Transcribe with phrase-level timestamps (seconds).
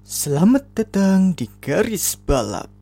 [0.00, 2.79] Selamat datang di garis balap.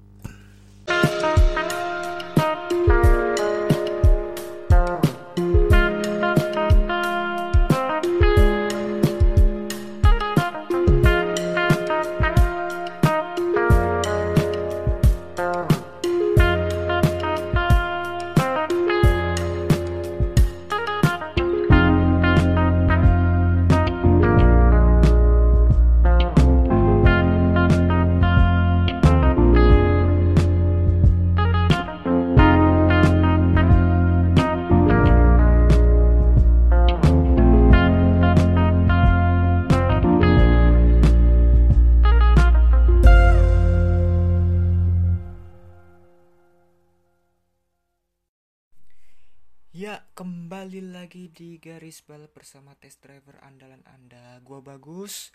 [49.88, 54.37] Ya, kembali lagi di garis balap bersama test driver andalan Anda.
[54.45, 55.33] Gua bagus.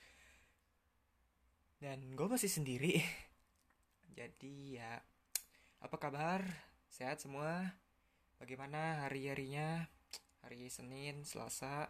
[1.81, 3.01] Dan gue masih sendiri.
[4.21, 5.01] Jadi ya,
[5.81, 6.45] apa kabar?
[6.85, 7.73] Sehat semua?
[8.37, 9.89] Bagaimana hari-harinya?
[10.45, 11.89] Hari Senin, Selasa.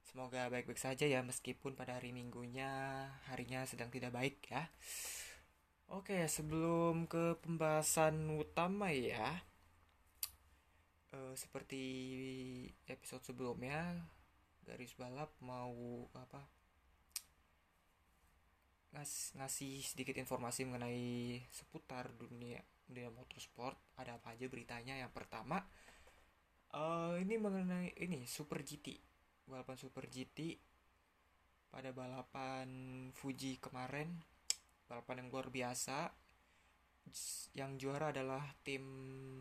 [0.00, 4.72] Semoga baik-baik saja ya meskipun pada hari Minggunya harinya sedang tidak baik ya.
[5.92, 9.44] Oke, sebelum ke pembahasan utama ya,
[11.14, 11.82] uh, seperti
[12.90, 13.94] episode sebelumnya
[14.66, 16.42] garis balap mau apa
[18.94, 23.74] ngas ngasih sedikit informasi mengenai seputar dunia dunia motorsport.
[23.98, 24.94] Ada apa aja beritanya?
[24.94, 25.62] Yang pertama
[26.74, 28.94] uh, ini mengenai ini Super GT
[29.44, 30.56] balapan Super GT
[31.74, 32.68] pada balapan
[33.14, 34.14] Fuji kemarin.
[34.86, 36.12] Balapan yang luar biasa
[37.54, 38.84] yang juara adalah tim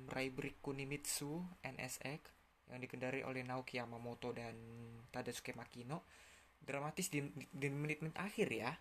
[0.10, 2.22] Raibrik Kunimitsu NSX
[2.70, 4.56] yang dikendari oleh Naoki Yamamoto dan
[5.10, 6.06] Tadasuke Makino.
[6.64, 7.20] Dramatis di,
[7.52, 8.72] di menit-menit akhir ya.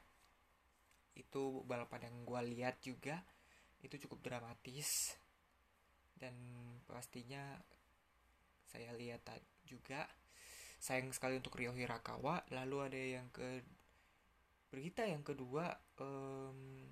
[1.19, 3.19] Itu balapan yang gue lihat juga
[3.83, 5.19] itu cukup dramatis
[6.14, 6.34] dan
[6.86, 7.42] pastinya
[8.71, 9.26] saya lihat
[9.66, 10.06] juga
[10.78, 13.62] sayang sekali untuk Ryo Hirakawa lalu ada yang ke
[14.71, 16.87] berita yang kedua um,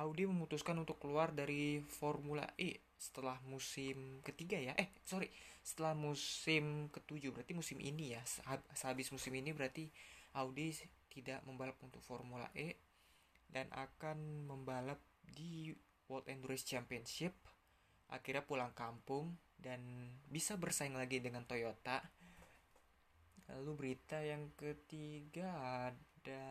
[0.00, 4.72] Audi memutuskan untuk keluar dari Formula E setelah musim ketiga ya.
[4.80, 5.28] Eh, sorry,
[5.60, 8.22] setelah musim ketujuh berarti musim ini ya.
[8.72, 9.92] Sehabis musim ini berarti
[10.40, 10.72] Audi
[11.12, 12.80] tidak membalap untuk Formula E
[13.52, 15.74] dan akan membalap di
[16.08, 17.36] World Endurance Championship.
[18.08, 19.84] Akhirnya pulang kampung dan
[20.32, 22.00] bisa bersaing lagi dengan Toyota.
[23.52, 25.50] Lalu berita yang ketiga
[25.90, 26.46] ada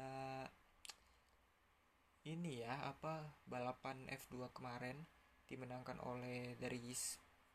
[2.28, 5.00] ini ya apa balapan F2 kemarin
[5.48, 6.80] dimenangkan oleh dari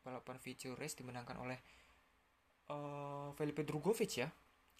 [0.01, 1.59] balapan feature race dimenangkan oleh
[2.73, 4.29] uh, Felipe Drugovic ya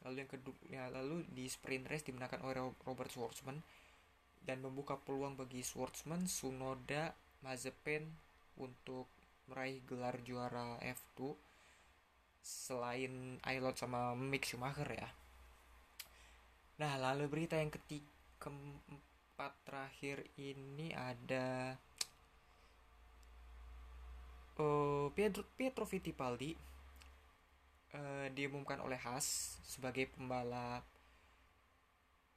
[0.06, 3.58] lalu yang kedua ya, lalu di sprint race dimenangkan oleh Robert Schwartzman
[4.46, 8.06] dan membuka peluang bagi Schwartzman, Sunoda, Mazepin
[8.62, 9.10] untuk
[9.50, 11.34] meraih gelar juara F2
[12.46, 15.10] selain Ailot sama Mick Schumacher ya.
[16.78, 18.06] Nah, lalu berita yang ketiga
[19.36, 21.76] empat terakhir ini ada
[24.56, 26.56] uh, Pietro, Pietro Fittipaldi
[27.92, 30.88] uh, diumumkan oleh Haas sebagai pembalap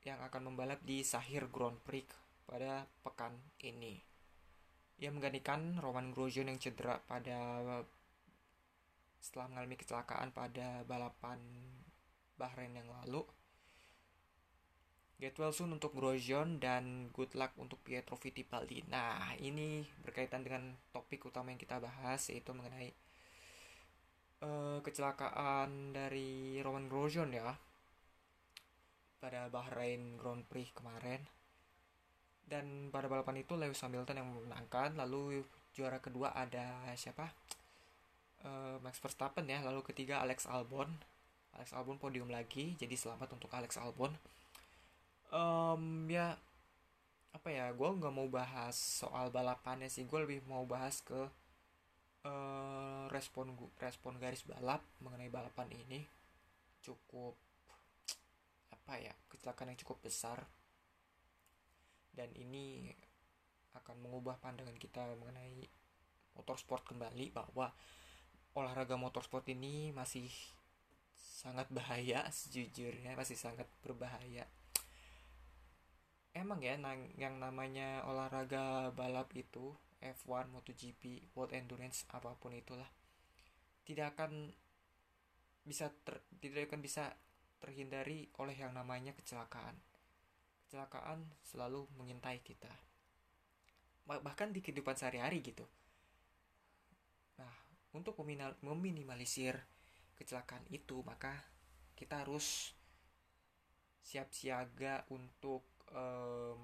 [0.02, 2.10] yang akan membalap di Sahir Grand Prix
[2.50, 4.02] pada pekan ini.
[4.98, 7.62] Ia menggantikan Roman Grosjean yang cedera pada
[9.22, 11.38] setelah mengalami kecelakaan pada balapan
[12.34, 13.22] Bahrain yang lalu.
[15.18, 18.86] Get well soon untuk Grosjean dan good luck untuk Pietro Fittipaldi.
[18.86, 22.94] Nah, ini berkaitan dengan topik utama yang kita bahas yaitu mengenai
[24.46, 27.50] uh, kecelakaan dari Roman Grosjean ya
[29.18, 31.26] pada Bahrain Grand Prix kemarin.
[32.46, 35.42] Dan pada balapan itu Lewis Hamilton yang memenangkan, lalu
[35.74, 37.26] juara kedua ada siapa?
[38.46, 40.86] Uh, Max Verstappen ya, lalu ketiga Alex Albon.
[41.58, 44.14] Alex Albon podium lagi, jadi selamat untuk Alex Albon
[45.32, 46.36] um, ya
[47.32, 50.04] apa ya gue nggak mau bahas soal balapannya sih.
[50.08, 51.20] Gue lebih mau bahas ke
[52.24, 56.04] uh, respon respon garis balap mengenai balapan ini
[56.82, 57.36] cukup
[58.72, 60.44] apa ya kecelakaan yang cukup besar.
[62.12, 62.90] Dan ini
[63.78, 65.62] akan mengubah pandangan kita mengenai
[66.34, 67.70] motorsport kembali bahwa
[68.58, 70.26] olahraga motorsport ini masih
[71.14, 74.42] sangat bahaya sejujurnya masih sangat berbahaya
[76.38, 76.78] emang ya
[77.18, 82.86] yang namanya olahraga balap itu F1, MotoGP, World Endurance apa pun itulah
[83.82, 84.52] tidak akan
[85.66, 87.12] bisa ter, tidak akan bisa
[87.58, 89.74] terhindari oleh yang namanya kecelakaan.
[90.64, 92.70] Kecelakaan selalu mengintai kita.
[94.06, 95.66] Bahkan di kehidupan sehari-hari gitu.
[97.40, 97.52] Nah
[97.92, 98.16] untuk
[98.62, 99.58] meminimalisir
[100.14, 101.32] kecelakaan itu maka
[101.98, 102.76] kita harus
[104.04, 106.58] siap siaga untuk um,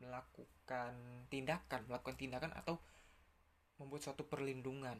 [0.00, 0.92] melakukan
[1.32, 2.76] tindakan melakukan tindakan atau
[3.80, 4.96] membuat suatu perlindungan.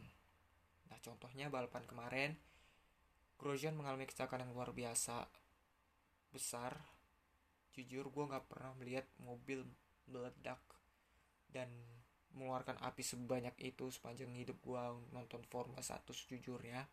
[0.89, 2.31] Nah contohnya balapan kemarin
[3.37, 5.29] Grosjean mengalami kecelakaan yang luar biasa
[6.33, 6.73] besar.
[7.77, 9.61] Jujur gue nggak pernah melihat mobil
[10.09, 10.61] meledak
[11.53, 11.69] dan
[12.33, 16.89] mengeluarkan api sebanyak itu sepanjang hidup gue nonton Formula 1 sejujurnya.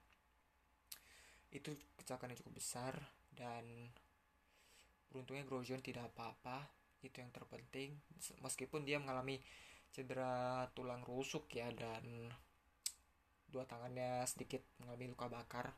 [1.51, 2.93] Itu kecelakaan yang cukup besar
[3.31, 3.63] dan
[5.13, 6.65] beruntungnya Grosjean tidak apa-apa.
[7.05, 7.93] Itu yang terpenting.
[8.41, 9.37] Meskipun dia mengalami
[9.93, 12.33] cedera tulang rusuk ya dan
[13.45, 15.69] dua tangannya sedikit mengalami luka bakar.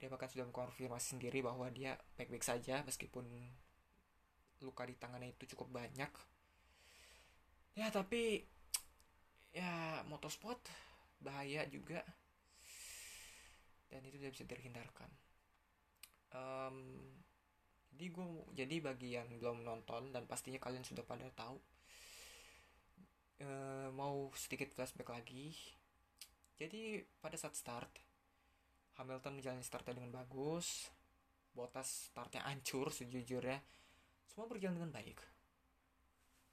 [0.00, 3.28] Dia bahkan sudah mengkonfirmasi sendiri bahwa dia baik-baik saja meskipun
[4.64, 6.08] luka di tangannya itu cukup banyak.
[7.76, 8.48] Ya tapi
[9.52, 10.64] ya motorsport
[11.20, 12.00] bahaya juga.
[13.92, 15.10] Dan itu tidak bisa terhindarkan.
[16.30, 16.78] Um,
[17.92, 18.26] jadi gue
[18.56, 21.58] jadi bagi yang belum nonton dan pastinya kalian sudah pada tahu
[23.44, 25.52] uh, mau sedikit flashback lagi.
[26.60, 27.88] Jadi pada saat start
[29.00, 30.92] Hamilton menjalani startnya dengan bagus
[31.50, 33.58] Bottas startnya hancur sejujurnya.
[34.30, 35.18] Semua berjalan dengan baik.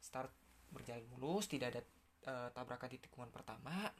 [0.01, 0.33] Start
[0.73, 1.81] berjalan mulus tidak ada
[2.27, 3.93] uh, tabrakan di tikungan pertama.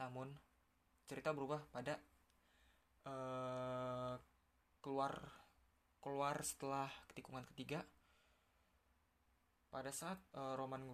[0.00, 0.32] Namun
[1.04, 2.00] cerita berubah pada
[3.04, 4.16] uh,
[4.80, 5.43] keluar
[6.04, 7.80] keluar setelah tikungan ketiga.
[9.72, 10.84] Pada saat uh, Roman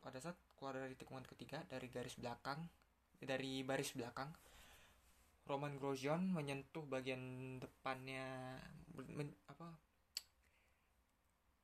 [0.00, 2.62] pada saat keluar dari tikungan ketiga dari garis belakang
[3.20, 4.32] dari baris belakang
[5.44, 7.20] Roman Grosjean menyentuh bagian
[7.60, 8.56] depannya
[9.12, 9.68] men, apa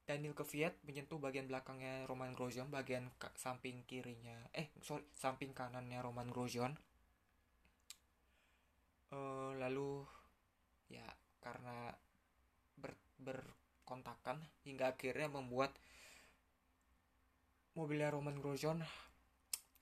[0.05, 6.29] Daniel Kvyat menyentuh bagian belakangnya Roman Grosjean bagian samping kirinya eh sorry samping kanannya Roman
[6.29, 6.76] Grosjean.
[9.06, 10.02] Uh, lalu
[10.91, 11.06] ya
[11.38, 11.94] karena
[13.20, 15.72] berkontakan hingga akhirnya membuat
[17.76, 18.80] mobilnya Roman Grosjean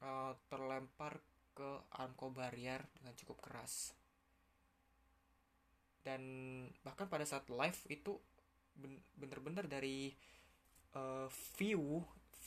[0.03, 1.23] uh, terlempar
[1.55, 3.95] ke armco barrier dengan cukup keras.
[6.03, 6.23] Dan
[6.83, 8.19] bahkan pada saat live itu
[9.15, 10.11] bener-bener dari
[10.99, 12.03] uh, view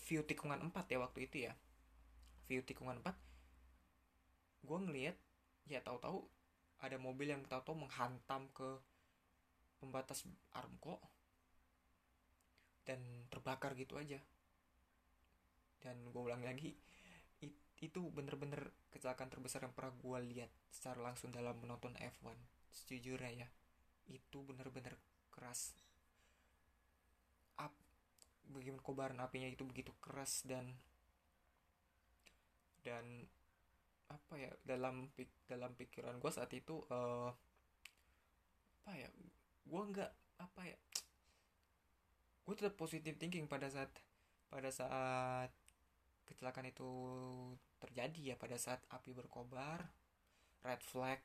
[0.08, 1.54] view tikungan 4 ya waktu itu ya.
[2.48, 3.28] View tikungan 4
[4.68, 5.16] gue ngeliat
[5.72, 6.28] ya tahu-tahu
[6.84, 8.68] ada mobil yang tahu-tahu menghantam ke
[9.78, 11.00] pembatas armco
[12.84, 14.20] dan terbakar gitu aja.
[15.82, 16.74] Dan gue ulang lagi
[17.78, 22.34] itu bener-bener kecelakaan terbesar yang pernah gue lihat secara langsung dalam menonton F1
[22.74, 23.48] sejujurnya ya
[24.10, 24.98] itu bener-bener
[25.30, 25.78] keras.
[27.62, 27.74] Up
[28.50, 30.74] bagaimana kobaran apinya itu begitu keras dan
[32.82, 33.28] dan
[34.08, 35.12] apa ya dalam
[35.46, 37.30] dalam pikiran gue saat itu uh,
[38.88, 39.10] apa ya
[39.68, 40.78] gue nggak apa ya
[42.48, 43.92] gue tetap positif thinking pada saat
[44.48, 45.52] pada saat
[46.28, 46.92] kecelakaan itu
[47.84, 49.84] terjadi ya pada saat api berkobar
[50.64, 51.20] red flag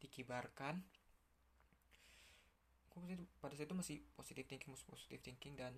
[0.00, 0.80] dikibarkan.
[2.92, 5.74] Gue pada saat itu masih positif thinking masih positif thinking dan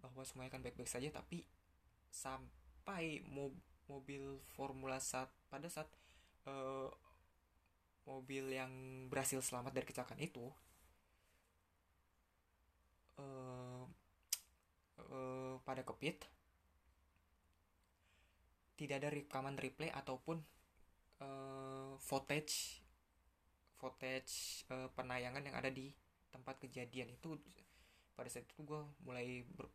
[0.00, 1.44] bahwa semuanya akan baik-baik saja tapi
[2.12, 3.52] sampai mo
[3.86, 5.88] mobil Formula 1 pada saat
[6.48, 6.90] uh,
[8.06, 8.70] mobil yang
[9.10, 10.46] berhasil selamat dari kecelakaan itu
[13.18, 13.84] uh,
[15.10, 16.22] uh, pada kepit
[18.78, 20.38] tidak ada rekaman replay ataupun
[21.20, 22.80] uh, footage
[23.76, 25.90] footage uh, penayangan yang ada di
[26.30, 27.34] tempat kejadian itu
[28.16, 29.68] pada saat itu gue mulai ber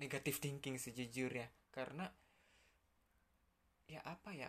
[0.00, 2.08] negatif thinking sejujurnya karena
[3.84, 4.48] ya apa ya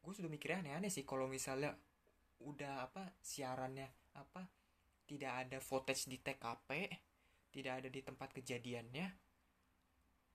[0.00, 1.76] gue sudah mikirnya aneh-aneh sih kalau misalnya
[2.40, 4.48] udah apa siarannya apa
[5.04, 6.70] tidak ada footage di TKP
[7.52, 9.06] tidak ada di tempat kejadiannya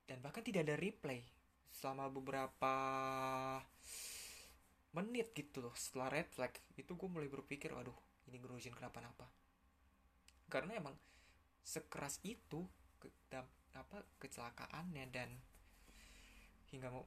[0.06, 1.26] dan bahkan tidak ada replay
[1.74, 2.74] selama beberapa
[4.94, 7.96] menit gitu loh setelah red flag itu gue mulai berpikir waduh
[8.26, 9.26] ini Grosjean kenapa-napa.
[10.50, 10.94] Karena emang
[11.62, 12.66] sekeras itu
[13.02, 13.42] ke, da,
[13.74, 15.30] apa kecelakaannya dan
[16.70, 17.06] hingga mau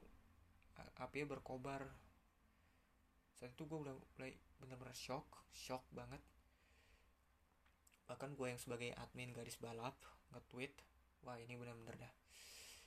[1.00, 1.84] api berkobar
[3.40, 6.20] saat itu gue udah mulai bener-bener shock shock banget.
[8.04, 9.96] Bahkan gue yang sebagai admin garis balap
[10.36, 10.76] nge-tweet
[11.24, 12.12] wah ini bener-bener dah.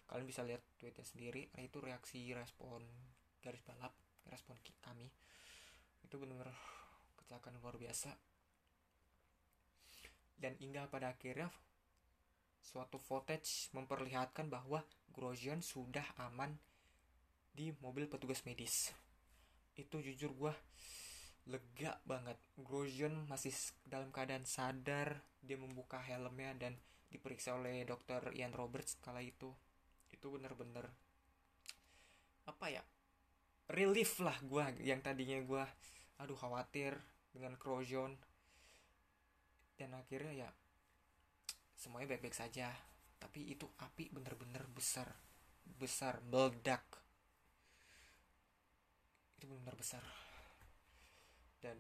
[0.06, 2.86] Kalian bisa lihat tweetnya sendiri nah itu reaksi respon
[3.42, 3.98] garis balap
[4.30, 4.54] respon
[4.86, 5.10] kami.
[6.06, 6.54] Itu benar-benar
[7.18, 8.14] kecelakaan luar biasa.
[10.38, 11.50] Dan hingga pada akhirnya
[12.62, 16.62] suatu footage memperlihatkan bahwa Grosjean sudah aman
[17.58, 18.94] di mobil petugas medis
[19.76, 20.54] itu jujur gue
[21.50, 22.38] lega banget.
[22.56, 23.52] Grosjean masih
[23.84, 26.80] dalam keadaan sadar dia membuka helmnya dan
[27.12, 29.52] diperiksa oleh dokter Ian Roberts kala itu.
[30.14, 30.88] Itu bener-bener
[32.44, 32.84] apa ya
[33.72, 35.64] relief lah gue yang tadinya gue
[36.20, 36.96] aduh khawatir
[37.34, 38.16] dengan Grosjean.
[39.74, 40.50] Dan akhirnya ya
[41.76, 42.72] semuanya baik-baik saja.
[43.20, 45.10] Tapi itu api bener-bener besar
[45.64, 47.03] besar meledak
[49.44, 50.00] itu benar besar.
[51.60, 51.76] Dan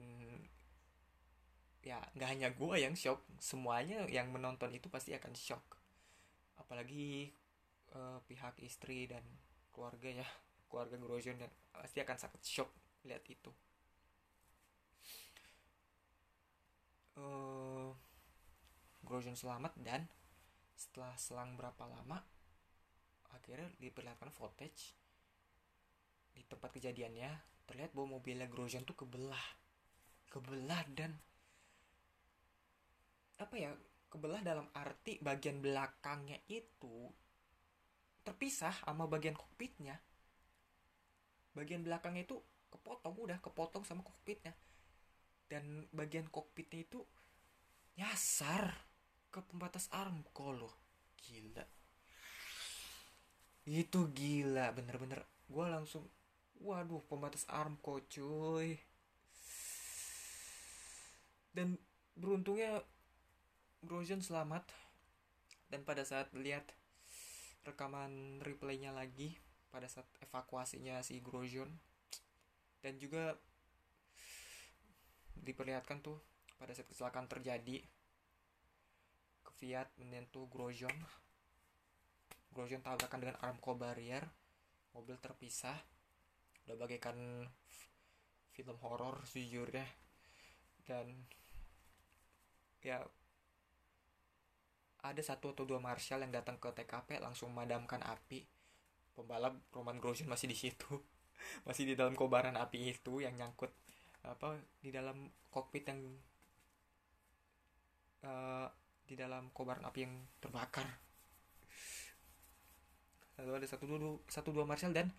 [1.79, 5.63] ya nggak hanya gue yang shock semuanya yang menonton itu pasti akan shock.
[6.59, 7.31] Apalagi
[7.95, 9.23] uh, pihak istri dan
[9.71, 10.27] keluarga ya
[10.67, 12.69] keluarga Grosjean dan pasti akan sangat shock
[13.07, 13.51] lihat itu.
[17.15, 17.95] Uh,
[19.07, 20.11] Grosjean selamat dan
[20.75, 22.19] setelah selang berapa lama
[23.31, 24.97] akhirnya diperlihatkan footage
[26.33, 29.41] di tempat kejadiannya terlihat bahwa mobilnya Grosjean tuh kebelah.
[30.29, 31.17] Kebelah dan
[33.41, 33.73] apa ya
[34.13, 37.09] kebelah dalam arti bagian belakangnya itu
[38.21, 39.97] terpisah sama bagian kokpitnya.
[41.57, 42.37] Bagian belakangnya itu
[42.69, 44.53] kepotong udah kepotong sama kokpitnya.
[45.49, 47.01] Dan bagian kokpitnya itu
[47.97, 48.69] nyasar
[49.33, 50.73] ke pembatas armco loh.
[51.25, 51.65] Gila.
[53.65, 55.25] Itu gila bener-bener.
[55.49, 56.05] Gue langsung
[56.63, 58.79] waduh pembatas armco cuy.
[61.51, 61.75] Dan
[62.15, 62.81] beruntungnya
[63.83, 64.65] Grosjean selamat.
[65.67, 66.63] Dan pada saat lihat
[67.63, 69.39] rekaman replaynya lagi
[69.71, 71.71] pada saat evakuasinya si Grosjean
[72.83, 73.33] dan juga
[75.39, 76.19] diperlihatkan tuh
[76.59, 77.81] pada saat kecelakaan terjadi
[79.63, 80.93] Fiat menyentuh Grosjean
[82.51, 84.27] Grosjean tabrakan dengan Aramco barrier
[84.91, 85.79] mobil terpisah
[86.65, 87.47] udah bagaikan
[88.53, 89.85] film horor sejujurnya.
[90.83, 91.27] Dan
[92.83, 92.99] ya
[95.03, 98.47] ada satu atau dua marshal yang datang ke TKP langsung memadamkan api.
[99.13, 100.89] Pembalap Roman Grosjean masih di situ.
[101.67, 103.67] Masih di dalam kobaran api itu yang nyangkut
[104.23, 105.99] apa di dalam kokpit yang
[108.23, 108.71] uh,
[109.03, 110.87] di dalam kobaran api yang terbakar.
[113.43, 113.99] Lalu ada satu dua
[114.31, 115.11] satu dua marshal dan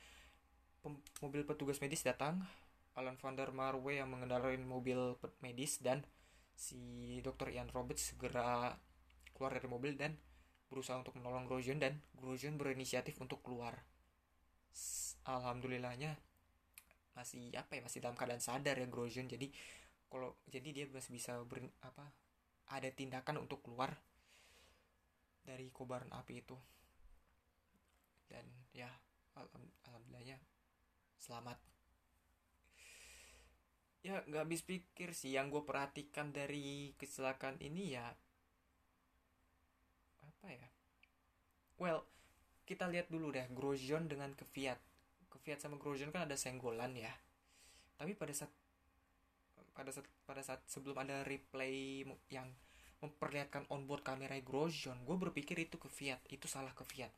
[1.20, 2.44] mobil petugas medis datang.
[2.94, 6.06] Alan van der Marwe yang mengendarai mobil medis dan
[6.54, 8.78] si dokter Ian Roberts segera
[9.34, 10.14] keluar dari mobil dan
[10.70, 13.82] berusaha untuk menolong Grosjean dan Grosjean berinisiatif untuk keluar.
[15.26, 16.14] Alhamdulillahnya
[17.14, 19.26] masih apa ya masih dalam keadaan sadar ya Grosjean.
[19.26, 19.50] Jadi
[20.06, 22.14] kalau jadi dia masih bisa ber, apa
[22.70, 23.90] ada tindakan untuk keluar
[25.42, 26.54] dari kobaran api itu.
[28.30, 28.88] Dan ya
[29.34, 30.53] alhamdulillahnya
[31.24, 31.56] selamat.
[34.04, 35.32] Ya nggak habis pikir sih.
[35.32, 38.12] Yang gue perhatikan dari kecelakaan ini ya
[40.20, 40.68] apa ya?
[41.80, 42.04] Well
[42.68, 44.76] kita lihat dulu deh Grosjean dengan Kvyat.
[45.32, 47.12] Kvyat sama Grosjean kan ada senggolan ya.
[47.96, 48.52] Tapi pada saat
[49.72, 52.52] pada saat pada saat sebelum ada replay yang
[53.00, 56.20] memperlihatkan onboard kamera Grosjean gue berpikir itu Kvyat.
[56.28, 57.12] Itu salah Kvyat.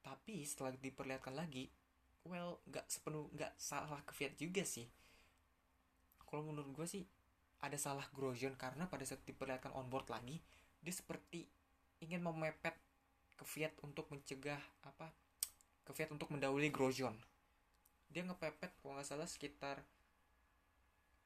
[0.00, 1.68] Tapi setelah diperlihatkan lagi
[2.28, 4.86] well nggak sepenuh nggak salah Kvyat juga sih.
[6.24, 7.02] Kalau menurut gue sih
[7.60, 10.40] ada salah Grosjean karena pada saat diperlihatkan onboard lagi
[10.80, 11.44] dia seperti
[12.00, 12.72] ingin memepet
[13.36, 15.12] ke Fiat untuk mencegah apa
[15.84, 17.16] ke Fiat untuk mendahului Grosjean.
[18.08, 19.80] Dia ngepepet kalau nggak salah sekitar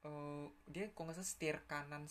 [0.03, 2.03] uh, dia kalau nggak salah setir kanan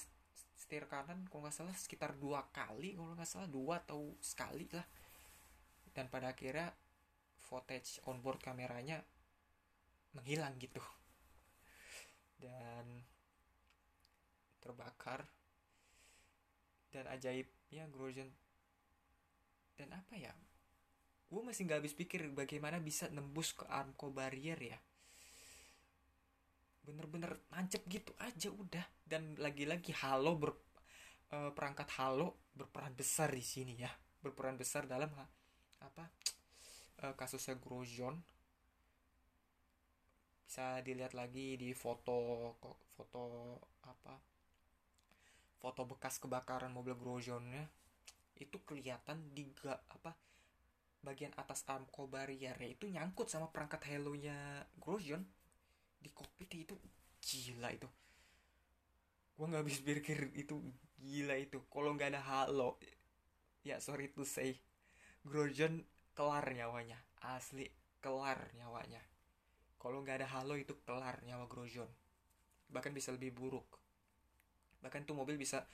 [0.57, 4.87] setir kanan kalau nggak salah sekitar dua kali kalau nggak salah dua atau sekali lah.
[5.95, 6.73] Dan pada akhirnya
[7.55, 8.99] footage onboard kameranya
[10.19, 10.83] menghilang gitu.
[12.35, 13.07] Dan
[14.59, 15.23] terbakar.
[16.91, 18.27] Dan ajaibnya Grosjean.
[19.79, 20.35] Dan apa ya?
[21.31, 24.79] Gue masih nggak habis pikir bagaimana bisa nembus ke Armco barrier ya.
[26.83, 28.83] Bener-bener nancep gitu aja udah.
[29.07, 30.59] Dan lagi-lagi Halo ber,
[31.31, 33.91] uh, perangkat Halo berperan besar di sini ya.
[34.19, 35.11] Berperan besar dalam
[35.83, 36.05] apa
[37.03, 38.21] uh, kasusnya Grosjean.
[40.45, 42.55] Bisa dilihat lagi di foto
[42.95, 43.23] foto
[43.83, 44.15] apa?
[45.59, 47.67] Foto bekas kebakaran mobil Grosjeannya.
[48.39, 50.15] Itu kelihatan di ga, apa
[51.05, 55.25] bagian atas armco barrier itu nyangkut sama perangkat hellonya Grosjean.
[55.99, 56.77] Di kokpit itu
[57.25, 57.89] gila itu.
[59.35, 60.61] Gue nggak habis pikir itu
[61.01, 61.59] gila itu.
[61.67, 62.79] Kalau nggak ada halo
[63.65, 64.61] ya sorry to say
[65.25, 67.67] Grosjean kelar nyawanya asli
[67.99, 69.01] kelar nyawanya.
[69.81, 71.89] Kalau nggak ada halo itu kelar nyawa Grosjean.
[72.69, 73.67] Bahkan bisa lebih buruk.
[74.81, 75.65] Bahkan tuh mobil bisa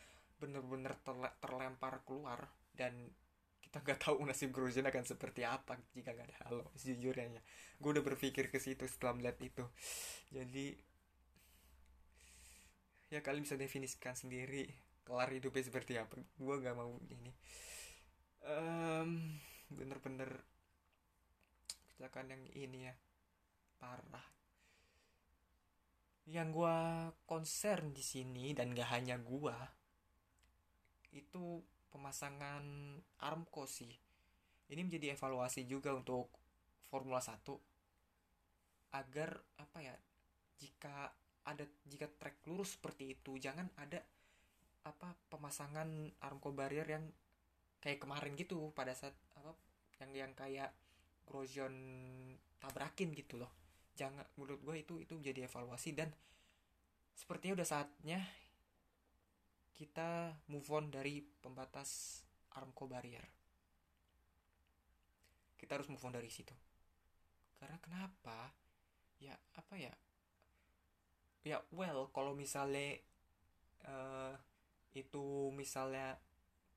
[0.40, 2.96] bener-bener terle terlempar keluar dan
[3.60, 7.38] kita nggak tahu nasib Grosjean akan seperti apa jika nggak ada halo sejujurnya.
[7.38, 7.42] Ya
[7.80, 9.64] gue udah berpikir ke situ setelah melihat itu.
[10.30, 10.74] Jadi
[13.10, 14.70] ya kalian bisa definisikan sendiri
[15.02, 16.14] kelar hidupnya seperti apa.
[16.38, 17.34] Gue gak mau ini.
[18.46, 20.42] Um, bener-bener
[21.90, 22.94] kecelakaan yang ini ya
[23.78, 24.26] parah.
[26.30, 26.78] Yang gue
[27.26, 29.56] concern di sini dan gak hanya gue
[31.10, 31.58] itu
[31.90, 32.62] pemasangan
[33.18, 33.90] Armco sih.
[34.70, 36.30] Ini menjadi evaluasi juga untuk
[36.86, 37.70] Formula 1
[38.90, 39.94] agar apa ya
[40.58, 41.14] jika
[41.46, 44.02] ada jika trek lurus seperti itu jangan ada
[44.82, 45.86] apa pemasangan
[46.24, 47.04] armco barrier yang
[47.80, 49.56] kayak kemarin gitu pada saat apa
[50.04, 50.72] yang yang kayak
[51.24, 51.74] Grosjean
[52.60, 53.50] tabrakin gitu loh.
[53.96, 56.12] Jangan menurut gue itu itu menjadi evaluasi dan
[57.16, 58.20] sepertinya udah saatnya
[59.76, 62.20] kita move on dari pembatas
[62.52, 63.24] armco barrier.
[65.56, 66.52] Kita harus move on dari situ.
[67.56, 68.52] Karena kenapa?
[69.20, 69.92] Ya apa ya?
[71.44, 73.00] Ya well kalau misalnya
[73.88, 74.36] uh,
[74.92, 76.18] itu misalnya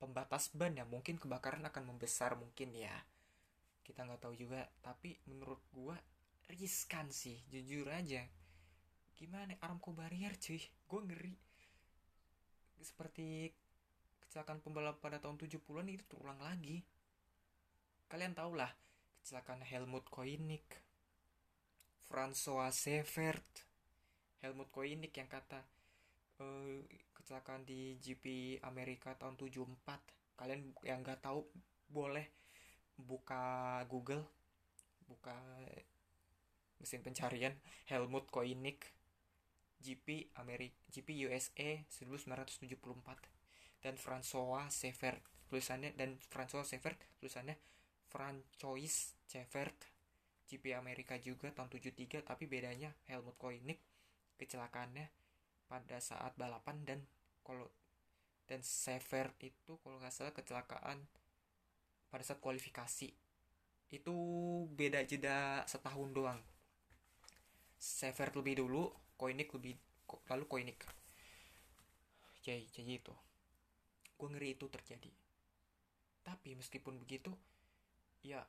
[0.03, 2.91] pembatas ban ya mungkin kebakaran akan membesar mungkin ya.
[3.87, 5.95] Kita nggak tahu juga tapi menurut gua
[6.51, 8.27] riskan sih jujur aja.
[9.15, 10.59] Gimana Aramco barrier cuy?
[10.91, 11.31] Gua ngeri.
[12.83, 13.47] Seperti
[14.27, 16.83] kecelakaan pembalap pada tahun 70-an itu terulang lagi.
[18.11, 18.75] Kalian tau lah
[19.23, 20.67] kecelakaan Helmut Koenig
[22.03, 23.63] François Severt
[24.43, 25.63] Helmut Koenig yang kata
[26.43, 26.83] uh,
[27.23, 31.47] kecelakaan di GP Amerika tahun 74 kalian yang nggak tahu
[31.87, 32.27] boleh
[32.99, 34.27] buka Google
[35.07, 35.33] buka
[36.83, 37.55] mesin pencarian
[37.87, 38.83] Helmut Koenig
[39.79, 42.67] GP Amerika GP USA 1974
[43.79, 47.55] dan François Severt tulisannya dan François Severt tulisannya
[48.11, 49.79] Francois Severt
[50.43, 53.79] GP Amerika juga tahun 73 tapi bedanya Helmut Koenig
[54.35, 55.22] kecelakaannya
[55.73, 56.99] pada saat balapan dan
[57.41, 57.65] kalau
[58.45, 61.01] dan Sever itu kalau nggak salah kecelakaan
[62.13, 63.09] pada saat kualifikasi.
[63.89, 64.15] Itu
[64.69, 66.37] beda jeda setahun doang.
[67.81, 69.73] Sever lebih dulu Koenig lebih
[70.29, 70.77] lalu Koenig.
[72.45, 73.13] Jadi jadi itu.
[74.13, 75.09] Gue ngeri itu terjadi.
[76.21, 77.33] Tapi meskipun begitu
[78.21, 78.45] ya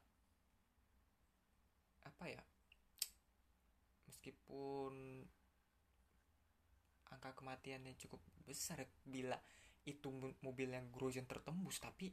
[2.04, 2.42] apa ya?
[4.12, 5.24] Meskipun
[7.14, 9.38] angka kematiannya cukup besar bila
[9.86, 10.10] itu
[10.42, 11.78] mobil yang Grosjean tertembus.
[11.78, 12.10] Tapi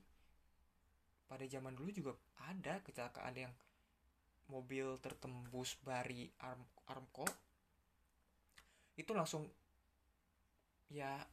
[1.26, 2.14] pada zaman dulu juga
[2.46, 3.54] ada kecelakaan yang
[4.52, 6.60] mobil tertembus bari arm
[6.92, 7.24] armco
[9.00, 9.48] itu langsung
[10.92, 11.24] ya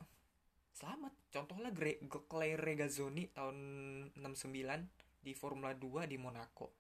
[0.73, 1.11] selamat.
[1.35, 1.75] Contohnya
[2.31, 3.59] Claire Regazzoni tahun
[4.15, 6.71] 69 di Formula 2 di Monaco.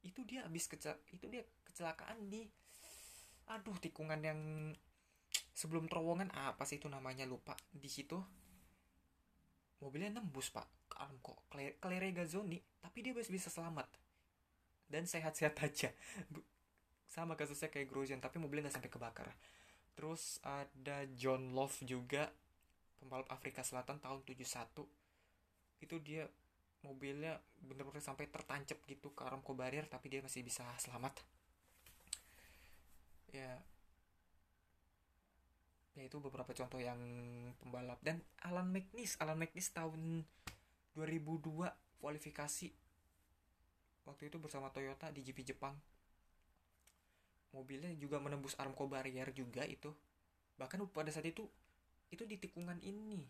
[0.00, 2.48] Itu dia habis kecel itu dia kecelakaan di
[3.52, 4.40] aduh tikungan yang
[5.52, 7.28] sebelum terowongan apa sih itu namanya?
[7.28, 7.56] Lupa.
[7.70, 8.16] Di situ
[9.82, 10.66] mobilnya nembus pak.
[10.88, 11.38] Ke kok.
[11.52, 13.88] Claire Gazzoni tapi dia masih bisa selamat.
[14.88, 15.92] Dan sehat-sehat aja.
[17.08, 19.28] Sama kasusnya kayak Grosjean tapi mobilnya nggak sampai kebakar.
[19.92, 22.32] Terus ada John Love juga
[23.02, 24.86] pembalap Afrika Selatan tahun 71
[25.82, 26.30] itu dia
[26.86, 31.18] mobilnya bener-bener sampai tertancap gitu ke Aramco Barrier tapi dia masih bisa selamat.
[33.34, 33.58] Ya
[35.92, 36.98] ya itu beberapa contoh yang
[37.60, 38.00] pembalap.
[38.00, 40.24] Dan Alan McNish Alan McNish tahun
[40.96, 41.68] 2002
[42.00, 42.68] kualifikasi.
[44.02, 45.76] Waktu itu bersama Toyota di GP Jepang.
[47.52, 49.92] Mobilnya juga menembus Armco barrier juga itu.
[50.56, 51.44] Bahkan pada saat itu
[52.08, 53.22] itu di tikungan ini.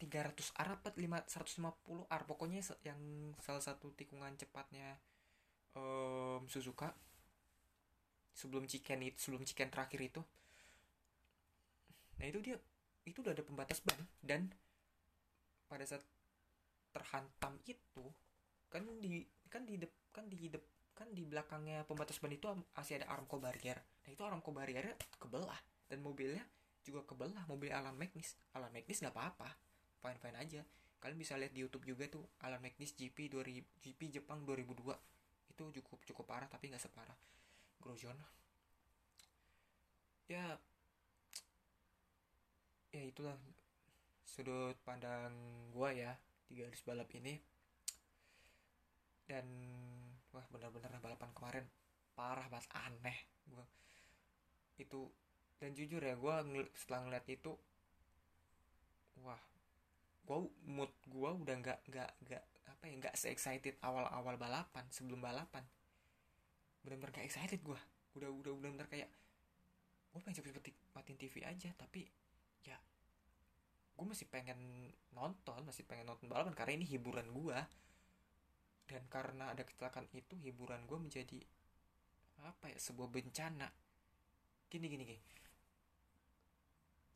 [0.00, 1.60] 300 R apa 150
[2.08, 2.96] R pokoknya yang
[3.44, 4.96] salah satu tikungan cepatnya
[5.76, 6.90] um, Suzuka.
[8.32, 10.24] Sebelum chicken itu sebelum chicken terakhir itu
[12.20, 12.56] nah itu dia
[13.08, 14.52] itu udah ada pembatas ban dan
[15.66, 16.04] pada saat
[16.92, 18.04] terhantam itu
[18.70, 20.62] kan di kan di dep, kan di dep,
[20.94, 23.82] kan di belakangnya pembatas ban itu masih ada armco barrier.
[24.06, 25.58] Nah itu armco barrier kebelah
[25.90, 26.46] dan mobilnya
[26.86, 28.38] juga kebelah mobil Alan Magnus.
[28.54, 29.50] Alan Magnus nggak apa-apa
[29.98, 30.62] fine fine aja.
[31.00, 34.92] Kalian bisa lihat di YouTube juga tuh Alan Magnus GP 2000 GP Jepang 2002
[35.50, 37.16] itu cukup cukup parah tapi nggak separah.
[37.82, 38.14] Grosjean.
[40.30, 40.62] Ya
[42.90, 43.38] ya itulah
[44.26, 45.30] sudut pandang
[45.70, 46.12] gua ya
[46.46, 47.38] di garis balap ini.
[49.26, 49.46] Dan
[50.34, 51.64] wah benar-benar balapan kemarin
[52.18, 53.66] parah banget aneh gua.
[54.78, 55.10] Itu
[55.62, 56.42] dan jujur ya gua
[56.74, 57.52] setelah ngeliat itu
[59.22, 59.38] wah
[60.26, 65.62] gua mood gua udah nggak nggak nggak apa ya nggak excited awal-awal balapan sebelum balapan.
[66.82, 67.78] Benar-benar gak excited gua.
[68.16, 69.10] Udah udah benar-benar kayak
[70.10, 72.02] gue pengen cepet-cepet matiin TV aja tapi
[72.64, 72.78] ya
[73.96, 74.58] gue masih pengen
[75.12, 77.58] nonton masih pengen nonton balapan karena ini hiburan gue
[78.90, 81.38] dan karena ada kecelakaan itu hiburan gue menjadi
[82.42, 83.70] apa ya sebuah bencana.
[84.66, 85.22] Gini gini gini.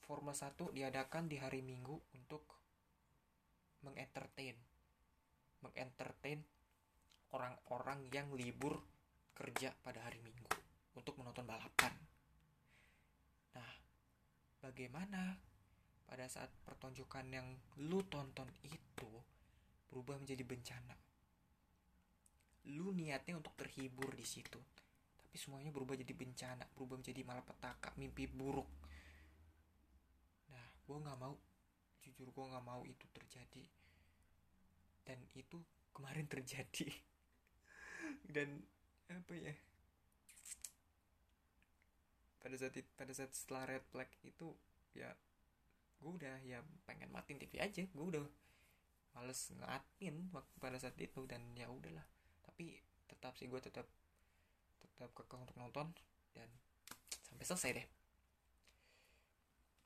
[0.06, 2.46] Formula 1 diadakan di hari Minggu untuk
[3.82, 4.54] mengentertain.
[5.66, 6.38] Mengentertain
[7.34, 8.78] orang-orang yang libur
[9.34, 10.46] kerja pada hari Minggu
[10.94, 11.90] untuk menonton balapan
[14.64, 15.36] bagaimana
[16.08, 17.44] pada saat pertunjukan yang
[17.84, 19.10] lu tonton itu
[19.92, 20.96] berubah menjadi bencana?
[22.72, 24.56] Lu niatnya untuk terhibur di situ,
[25.20, 28.64] tapi semuanya berubah jadi bencana, berubah menjadi malapetaka, mimpi buruk.
[30.48, 31.36] Nah, gue nggak mau,
[32.00, 33.64] jujur gue nggak mau itu terjadi,
[35.04, 35.60] dan itu
[35.92, 36.88] kemarin terjadi,
[38.34, 38.48] dan
[39.12, 39.52] apa ya?
[42.44, 44.52] Pada saat pada saat setelah red flag itu
[44.92, 45.08] ya
[46.04, 47.88] gue udah ya pengen matiin TV aja.
[47.88, 48.24] Gue udah
[49.16, 52.04] males ngadmin waktu pada saat itu dan ya udahlah.
[52.44, 52.76] Tapi
[53.08, 53.88] tetap sih gue tetap
[54.84, 55.88] tetap kekeh untuk nonton
[56.36, 56.48] dan
[57.24, 57.86] sampai selesai deh.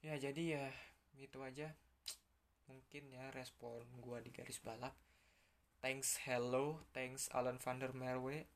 [0.03, 0.67] Ya jadi ya
[1.15, 1.71] gitu aja.
[2.67, 4.99] Mungkin ya respon gue di garis balap.
[5.79, 6.83] Thanks hello.
[6.91, 8.51] Thanks Alan van der Merwe.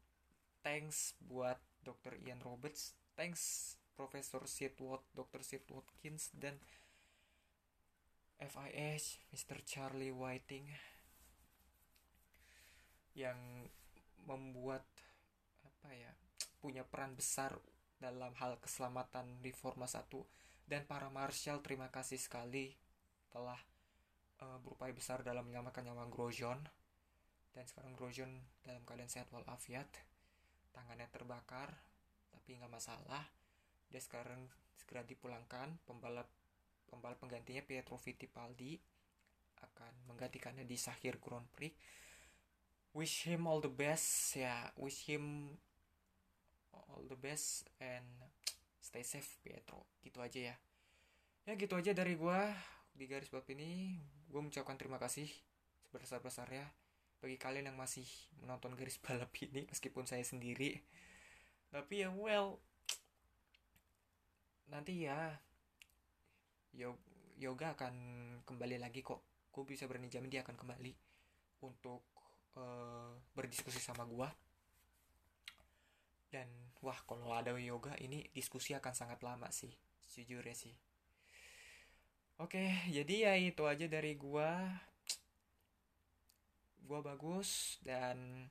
[0.66, 2.18] Thanks buat Dr.
[2.18, 2.98] Ian Roberts.
[3.14, 5.44] Thanks Profesor Sidwood, Dr.
[5.44, 6.56] Sid Watkins dan
[8.42, 9.62] FIH Mr.
[9.62, 10.66] Charlie Whiting
[13.14, 13.38] yang
[14.26, 14.82] membuat
[15.62, 16.10] apa ya
[16.58, 17.54] punya peran besar
[18.02, 20.10] dalam hal keselamatan di Formula 1
[20.66, 22.74] dan para marshal terima kasih sekali
[23.30, 23.58] telah
[24.42, 26.58] uh, berupaya besar dalam menyelamatkan nyawa Grosjean
[27.52, 28.32] dan sekarang Grosjean
[28.66, 29.86] dalam keadaan sehat walafiat
[30.72, 31.78] tangannya terbakar
[32.32, 33.22] tapi nggak masalah
[33.92, 36.26] dia sekarang segera dipulangkan pembalap
[36.88, 38.80] pembalap penggantinya Pietro Fittipaldi
[39.60, 41.76] akan menggantikannya di Sahir Grand Prix.
[42.92, 44.72] Wish him all the best ya.
[44.76, 45.56] Wish him
[46.72, 48.04] all the best and
[48.80, 49.84] stay safe Pietro.
[50.04, 50.56] Gitu aja ya.
[51.48, 52.52] Ya gitu aja dari gua
[52.92, 53.96] di garis bab ini.
[54.28, 55.28] Gue mengucapkan terima kasih
[55.88, 56.64] sebesar-besarnya
[57.20, 58.04] bagi kalian yang masih
[58.42, 60.80] menonton garis balap ini meskipun saya sendiri.
[61.72, 62.60] Tapi ya well
[64.72, 65.36] nanti ya
[66.72, 67.04] yo-
[67.36, 67.94] yoga akan
[68.48, 69.20] kembali lagi kok.
[69.52, 70.92] Gue bisa berani jamin dia akan kembali
[71.62, 72.00] untuk
[72.56, 74.32] eh, berdiskusi sama gua.
[76.32, 76.48] Dan
[76.80, 79.72] wah kalau ada yoga ini diskusi akan sangat lama sih
[80.12, 80.72] jujur ya sih.
[82.40, 84.56] Oke jadi ya itu aja dari gua.
[86.82, 88.48] Gua bagus dan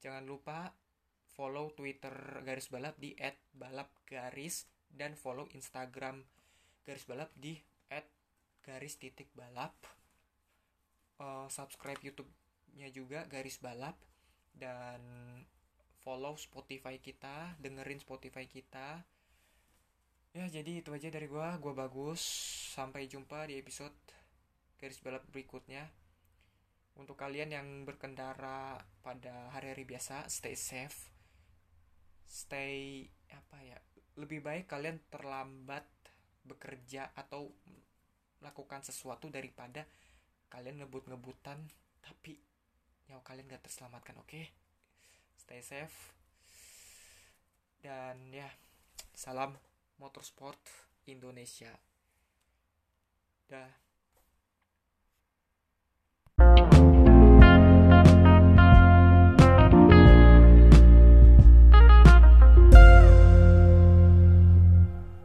[0.00, 0.72] jangan lupa
[1.36, 2.12] follow twitter
[2.44, 3.12] garis balap di
[3.52, 6.22] @balapgaris dan follow instagram
[6.86, 7.58] garis balap di
[8.66, 9.72] garis titik balap.
[11.22, 13.94] Eh, subscribe youtube-nya juga garis balap
[14.58, 15.00] dan
[16.02, 19.06] follow spotify kita dengerin spotify kita.
[20.34, 21.56] Ya jadi itu aja dari gua.
[21.62, 22.20] Gua bagus.
[22.74, 23.94] Sampai jumpa di episode
[24.76, 25.88] garis balap berikutnya.
[26.98, 31.08] Untuk kalian yang berkendara pada hari-hari biasa stay safe.
[32.26, 33.78] Stay apa ya
[34.16, 35.84] lebih baik kalian terlambat
[36.46, 37.52] bekerja atau
[38.40, 39.84] melakukan sesuatu daripada
[40.48, 41.58] kalian ngebut-ngebutan
[42.00, 42.38] tapi
[43.10, 44.42] nyawa kalian gak terselamatkan oke?
[45.36, 46.14] Stay safe.
[47.82, 48.48] Dan ya
[49.14, 49.54] salam
[50.00, 50.58] motorsport
[51.06, 51.70] Indonesia.
[53.46, 53.85] Dah